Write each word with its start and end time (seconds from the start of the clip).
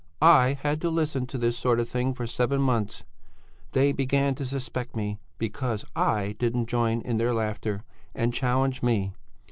"I 0.19 0.57
had 0.63 0.81
to 0.81 0.89
listen 0.89 1.27
to 1.27 1.37
this 1.37 1.55
sort 1.55 1.79
of 1.79 1.87
thing 1.87 2.15
for 2.15 2.25
seven 2.25 2.59
months; 2.59 3.03
they 3.73 3.91
began 3.91 4.33
to 4.33 4.47
suspect 4.47 4.95
me 4.95 5.19
because 5.37 5.85
I 5.95 6.35
didn't 6.39 6.65
join 6.65 7.01
in 7.01 7.17
their 7.17 7.35
laughter, 7.35 7.83
and 8.15 8.33
challenged 8.33 8.81
me. 8.81 9.13